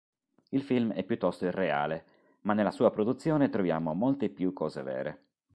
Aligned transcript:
Il 0.49 0.63
film 0.63 0.93
è 0.93 1.03
piuttosto 1.03 1.45
irreale 1.45 2.05
ma 2.41 2.53
nella 2.53 2.71
sua 2.71 2.89
produzione 2.89 3.49
troviamo 3.51 3.93
molte 3.93 4.29
più 4.29 4.51
cose 4.51 4.81
vere. 4.81 5.25